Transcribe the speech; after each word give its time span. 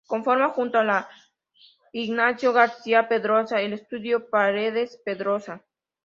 Conforma 0.13 0.49
junto 0.49 0.79
a 0.79 1.07
Ignacio 1.93 2.53
García 2.53 3.07
Pedrosa 3.07 3.61
el 3.61 3.73
estudio 3.73 4.31
Paredes 4.31 4.99
Pedrosa. 5.05 5.61